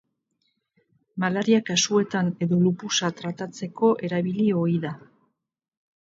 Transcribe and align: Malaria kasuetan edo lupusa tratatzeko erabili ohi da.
Malaria 1.23 1.59
kasuetan 1.67 2.31
edo 2.45 2.57
lupusa 2.61 3.09
tratatzeko 3.19 3.91
erabili 4.09 4.47
ohi 4.63 4.79
da. 4.87 4.95